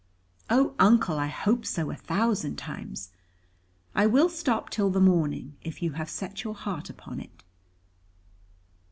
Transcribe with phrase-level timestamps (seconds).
[0.49, 3.11] "Oh, Uncle, I hope so a thousand times.
[3.93, 7.43] I will stop till the morning, if you have set your heart upon it."